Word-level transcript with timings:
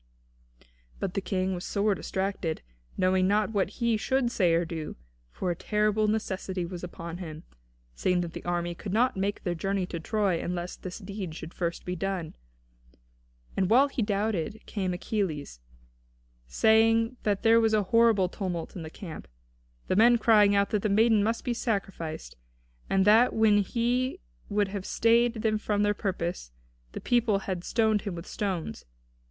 But 0.99 1.13
the 1.13 1.21
King 1.21 1.53
was 1.53 1.63
sore 1.63 1.93
distracted, 1.93 2.63
knowing 2.97 3.27
not 3.27 3.51
what 3.51 3.69
he 3.77 3.97
should 3.97 4.31
say 4.31 4.55
or 4.55 4.65
do, 4.65 4.95
for 5.29 5.51
a 5.51 5.55
terrible 5.55 6.07
necessity 6.07 6.65
was 6.65 6.83
upon 6.83 7.19
him, 7.19 7.43
seeing 7.93 8.21
that 8.21 8.33
the 8.33 8.43
army 8.43 8.73
could 8.73 8.93
not 8.93 9.15
make 9.15 9.43
their 9.43 9.53
journey 9.53 9.85
to 9.85 9.99
Troy 9.99 10.41
unless 10.41 10.75
this 10.75 10.97
deed 10.97 11.35
should 11.35 11.53
first 11.53 11.85
be 11.85 11.95
done. 11.95 12.33
And 13.55 13.69
while 13.69 13.89
he 13.89 14.01
doubted 14.01 14.63
came 14.65 14.91
Achilles, 14.91 15.59
saying 16.47 17.17
that 17.21 17.43
there 17.43 17.59
was 17.61 17.75
a 17.75 17.83
horrible 17.83 18.27
tumult 18.27 18.75
in 18.75 18.81
the 18.81 18.89
camp, 18.89 19.27
the 19.85 19.95
men 19.95 20.17
crying 20.17 20.55
out 20.55 20.71
that 20.71 20.81
the 20.81 20.89
maiden 20.89 21.23
must 21.23 21.43
be 21.43 21.53
sacrificed, 21.53 22.35
and 22.89 23.05
that 23.05 23.33
when 23.33 23.59
he 23.59 24.19
would 24.49 24.69
have 24.69 24.83
stayed 24.83 25.35
them 25.43 25.59
from 25.59 25.83
their 25.83 25.93
purpose, 25.93 26.51
the 26.93 27.01
people 27.01 27.37
had 27.45 27.63
stoned 27.63 28.01
him 28.01 28.15
with 28.15 28.25
stones. 28.25 28.83